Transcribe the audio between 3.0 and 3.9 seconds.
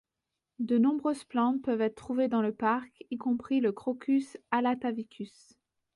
y compris le